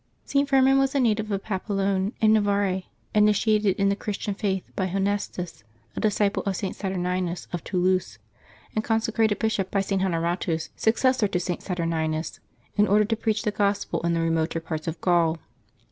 [t. 0.25 0.43
Firmin 0.43 0.79
was 0.79 0.95
a 0.95 0.99
native 0.99 1.31
of 1.31 1.43
Pampelone 1.43 2.11
in 2.21 2.33
ISTavarre, 2.33 2.85
initiated 3.13 3.75
in 3.77 3.89
the 3.89 3.95
Christian 3.95 4.33
faith 4.33 4.63
by 4.75 4.87
Honestus, 4.87 5.63
a 5.95 5.99
dis 5.99 6.17
ciple 6.17 6.41
of 6.47 6.55
St. 6.55 6.75
Saturninus 6.75 7.45
of 7.53 7.63
Toulouse, 7.63 8.17
and 8.73 8.83
consecrated 8.83 9.37
bishop 9.37 9.69
by 9.69 9.81
St. 9.81 10.01
Honoratus, 10.01 10.69
successor 10.75 11.27
to 11.27 11.39
St. 11.39 11.61
Saturninus, 11.61 12.39
in 12.75 12.87
order 12.87 13.05
to 13.05 13.15
preach 13.15 13.43
the 13.43 13.51
Gospel 13.51 14.01
in 14.01 14.13
the 14.15 14.21
remoter 14.21 14.59
parts 14.59 14.87
of 14.87 14.99
Gaul. 15.01 15.37